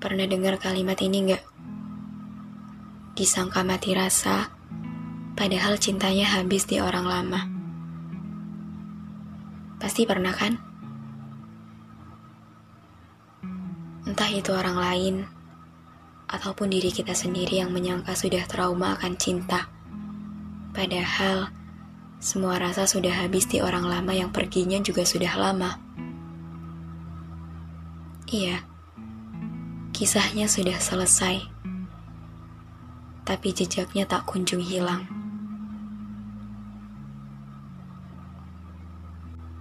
[0.00, 1.44] Pernah dengar kalimat ini nggak?
[3.20, 4.48] Disangka mati rasa,
[5.36, 7.40] padahal cintanya habis di orang lama.
[9.76, 10.56] Pasti pernah kan?
[14.08, 15.14] Entah itu orang lain,
[16.32, 19.68] ataupun diri kita sendiri yang menyangka sudah trauma akan cinta.
[20.72, 21.52] Padahal,
[22.24, 25.76] semua rasa sudah habis di orang lama yang perginya juga sudah lama.
[28.32, 28.69] Iya,
[30.00, 31.44] kisahnya sudah selesai,
[33.28, 35.04] tapi jejaknya tak kunjung hilang.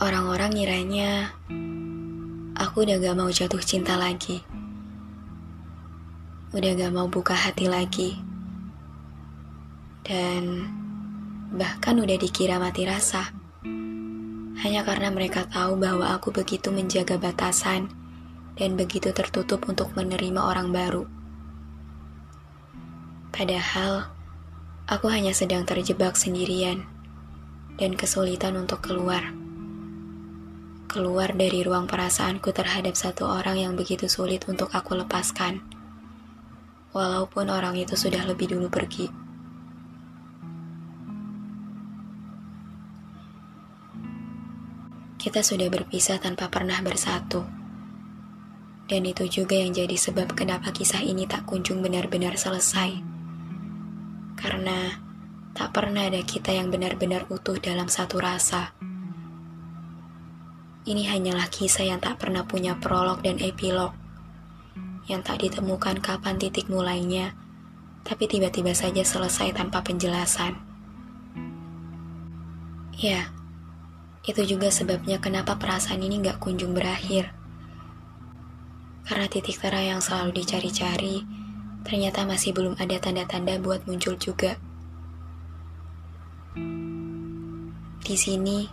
[0.00, 1.36] Orang-orang ngiranya
[2.56, 4.40] aku udah gak mau jatuh cinta lagi,
[6.56, 8.16] udah gak mau buka hati lagi,
[10.00, 10.64] dan
[11.52, 13.36] bahkan udah dikira mati rasa.
[14.64, 18.00] Hanya karena mereka tahu bahwa aku begitu menjaga batasan
[18.56, 21.04] dan begitu tertutup untuk menerima orang baru.
[23.32, 24.12] Padahal,
[24.84, 26.84] aku hanya sedang terjebak sendirian
[27.80, 29.32] dan kesulitan untuk keluar.
[30.92, 35.64] Keluar dari ruang perasaanku terhadap satu orang yang begitu sulit untuk aku lepaskan.
[36.92, 39.08] Walaupun orang itu sudah lebih dulu pergi.
[45.16, 47.61] Kita sudah berpisah tanpa pernah bersatu.
[48.92, 53.00] Dan itu juga yang jadi sebab kenapa kisah ini tak kunjung benar-benar selesai.
[54.36, 55.00] Karena
[55.56, 58.76] tak pernah ada kita yang benar-benar utuh dalam satu rasa.
[60.84, 63.96] Ini hanyalah kisah yang tak pernah punya prolog dan epilog.
[65.08, 67.32] Yang tak ditemukan kapan titik mulainya,
[68.04, 70.52] tapi tiba-tiba saja selesai tanpa penjelasan.
[73.00, 73.32] Ya,
[74.28, 77.41] itu juga sebabnya kenapa perasaan ini gak kunjung berakhir.
[79.02, 81.26] Karena titik terang yang selalu dicari-cari,
[81.82, 84.54] ternyata masih belum ada tanda-tanda buat muncul juga.
[88.02, 88.66] Di sini,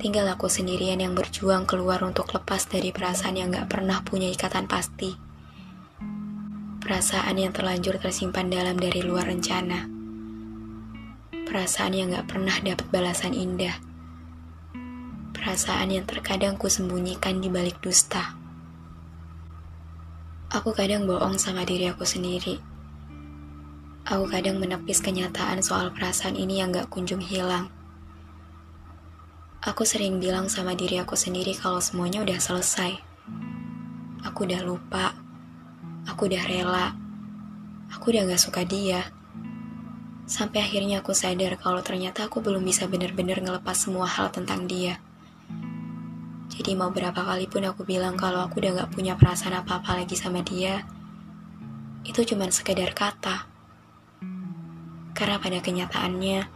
[0.00, 4.68] tinggal aku sendirian yang berjuang keluar untuk lepas dari perasaan yang gak pernah punya ikatan
[4.68, 5.12] pasti.
[6.80, 9.90] Perasaan yang terlanjur tersimpan dalam dari luar rencana.
[11.44, 13.74] Perasaan yang gak pernah dapat balasan indah.
[15.34, 18.45] Perasaan yang terkadang ku sembunyikan di balik dusta.
[20.46, 22.62] Aku kadang bohong sama diri aku sendiri.
[24.06, 27.66] Aku kadang menepis kenyataan soal perasaan ini yang gak kunjung hilang.
[29.58, 32.94] Aku sering bilang sama diri aku sendiri kalau semuanya udah selesai.
[34.22, 35.18] Aku udah lupa.
[36.06, 36.94] Aku udah rela.
[37.90, 39.02] Aku udah gak suka dia.
[40.30, 45.02] Sampai akhirnya aku sadar kalau ternyata aku belum bisa benar-benar ngelepas semua hal tentang dia.
[46.56, 50.16] Jadi mau berapa kali pun aku bilang kalau aku udah gak punya perasaan apa-apa lagi
[50.16, 50.88] sama dia,
[52.08, 53.44] itu cuma sekedar kata.
[55.12, 56.48] Karena pada kenyataannya,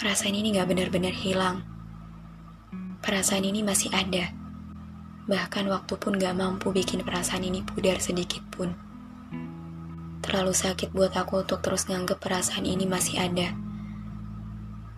[0.00, 1.60] perasaan ini gak benar-benar hilang.
[3.04, 4.32] Perasaan ini masih ada.
[5.28, 8.72] Bahkan waktu pun gak mampu bikin perasaan ini pudar sedikit pun.
[10.24, 13.52] Terlalu sakit buat aku untuk terus nganggep perasaan ini masih ada.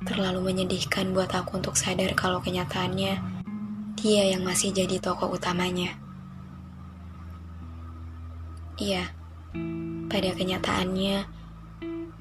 [0.06, 3.33] Terlalu menyedihkan buat aku untuk sadar kalau kenyataannya
[4.04, 5.96] dia yang masih jadi tokoh utamanya.
[8.76, 9.08] Iya,
[10.12, 11.24] pada kenyataannya,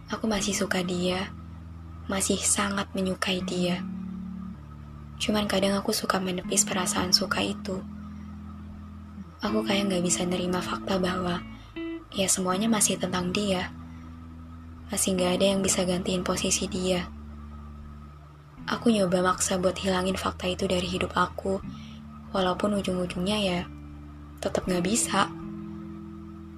[0.08, 1.36] aku masih suka dia,
[2.08, 3.84] masih sangat menyukai dia.
[5.20, 7.84] Cuman kadang aku suka menepis perasaan suka itu.
[9.44, 11.44] Aku kayak gak bisa nerima fakta bahwa
[12.16, 13.76] ya semuanya masih tentang dia.
[14.88, 17.12] Masih gak ada yang bisa gantiin posisi dia.
[18.64, 21.60] Aku nyoba maksa buat hilangin fakta itu dari hidup aku,
[22.32, 23.62] walaupun ujung-ujungnya ya
[24.44, 25.32] tetap gak bisa.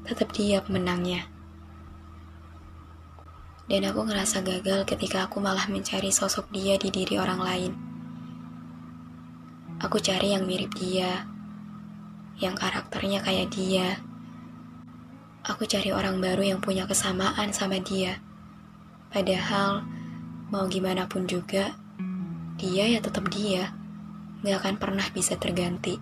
[0.09, 1.29] Tetap dia pemenangnya.
[3.69, 7.73] Dan aku ngerasa gagal ketika aku malah mencari sosok dia di diri orang lain.
[9.81, 11.29] Aku cari yang mirip dia,
[12.41, 14.01] yang karakternya kayak dia.
[15.45, 18.17] Aku cari orang baru yang punya kesamaan sama dia.
[19.13, 19.85] Padahal,
[20.49, 21.77] mau gimana pun juga,
[22.55, 23.75] dia ya tetap dia.
[24.39, 25.99] Gak akan pernah bisa terganti.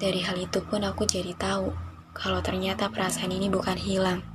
[0.00, 1.70] Dari hal itu pun aku jadi tahu
[2.10, 4.26] kalau ternyata perasaan ini bukan hilang.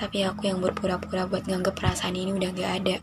[0.00, 2.96] Tapi aku yang berpura-pura buat nganggep perasaan ini udah gak ada.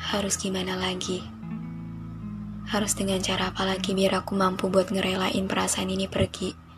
[0.00, 1.22] Harus gimana lagi?
[2.70, 6.69] Harus dengan cara apa lagi biar aku mampu buat ngerelain perasaan ini pergi?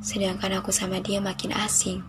[0.00, 2.00] Sedangkan aku sama dia makin asing.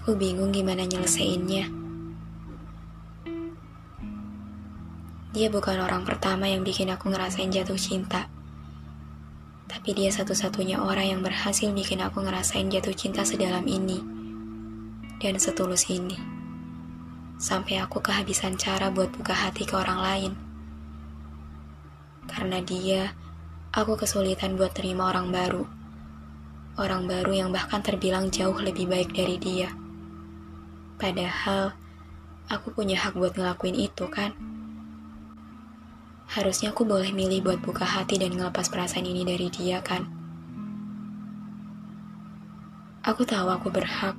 [0.00, 1.68] Aku bingung gimana nyelesainnya.
[5.32, 8.28] Dia bukan orang pertama yang bikin aku ngerasain jatuh cinta.
[9.68, 14.00] Tapi dia satu-satunya orang yang berhasil bikin aku ngerasain jatuh cinta sedalam ini.
[15.20, 16.42] Dan setulus ini
[17.42, 20.32] sampai aku kehabisan cara buat buka hati ke orang lain.
[22.30, 23.18] Karena dia,
[23.74, 25.81] aku kesulitan buat terima orang baru.
[26.72, 29.68] Orang baru yang bahkan terbilang jauh lebih baik dari dia.
[30.96, 31.76] Padahal,
[32.48, 34.32] aku punya hak buat ngelakuin itu kan?
[36.32, 40.08] Harusnya aku boleh milih buat buka hati dan ngelepas perasaan ini dari dia kan?
[43.04, 44.16] Aku tahu aku berhak,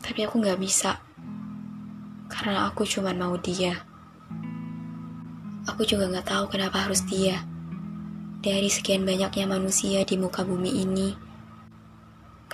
[0.00, 0.96] tapi aku gak bisa
[2.32, 3.84] karena aku cuma mau dia.
[5.68, 7.44] Aku juga gak tahu kenapa harus dia.
[8.40, 11.33] Dari sekian banyaknya manusia di muka bumi ini,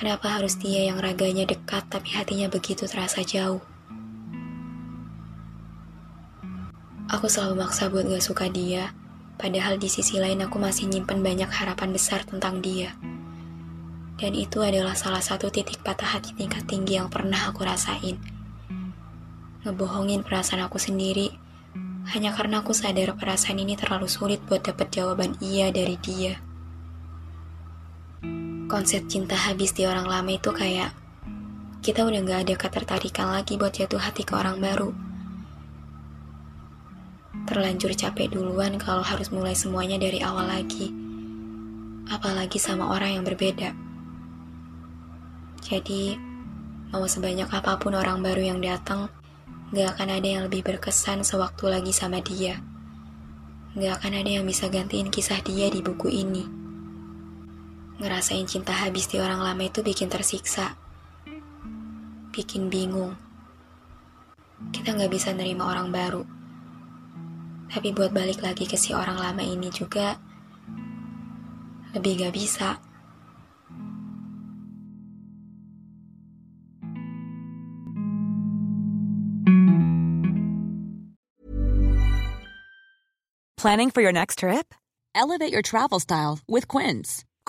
[0.01, 3.61] kenapa harus dia yang raganya dekat tapi hatinya begitu terasa jauh?
[7.13, 8.97] Aku selalu maksa buat gak suka dia,
[9.37, 12.97] padahal di sisi lain aku masih nyimpen banyak harapan besar tentang dia.
[14.17, 18.41] Dan itu adalah salah satu titik patah hati tingkat tinggi yang pernah aku rasain
[19.61, 21.37] ngebohongin perasaan aku sendiri
[22.17, 26.41] hanya karena aku sadar perasaan ini terlalu sulit buat dapat jawaban iya dari dia.
[28.71, 30.95] Konsep cinta habis di orang lama itu kayak
[31.83, 34.95] kita udah gak ada ketertarikan lagi buat jatuh hati ke orang baru.
[37.51, 40.87] Terlanjur capek duluan kalau harus mulai semuanya dari awal lagi.
[42.15, 43.75] Apalagi sama orang yang berbeda.
[45.67, 46.15] Jadi,
[46.95, 49.11] mau sebanyak apa pun orang baru yang datang,
[49.75, 52.63] Gak akan ada yang lebih berkesan sewaktu lagi sama dia.
[53.75, 56.60] Gak akan ada yang bisa gantiin kisah dia di buku ini.
[58.01, 60.73] Ngerasain cinta habis di orang lama itu bikin tersiksa.
[62.33, 63.13] Bikin bingung.
[64.73, 66.25] Kita gak bisa nerima orang baru.
[67.69, 70.17] Tapi buat balik lagi ke si orang lama ini juga,
[71.93, 72.81] lebih gak bisa.
[83.61, 84.73] Planning for your next trip?
[85.13, 87.29] Elevate your travel style with Quince.